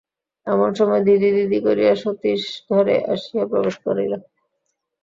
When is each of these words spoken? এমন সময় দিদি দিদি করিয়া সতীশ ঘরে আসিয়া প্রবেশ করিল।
এমন 0.47 0.69
সময় 0.73 1.01
দিদি 1.07 1.29
দিদি 1.37 1.59
করিয়া 1.65 1.93
সতীশ 1.95 2.41
ঘরে 2.67 2.95
আসিয়া 3.13 3.43
প্রবেশ 3.51 3.75
করিল। 3.85 4.13